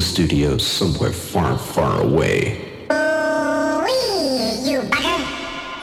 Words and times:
studio 0.00 0.58
somewhere 0.58 1.12
far, 1.12 1.58
far 1.58 2.00
away. 2.00 2.66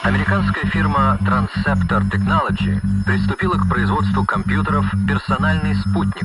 Американская 0.02 0.64
фирма 0.70 1.18
Transceptor 1.26 2.02
Technology 2.10 2.80
приступила 3.04 3.56
к 3.56 3.68
производству 3.68 4.24
компьютеров 4.24 4.84
«Персональный 5.06 5.74
спутник». 5.76 6.24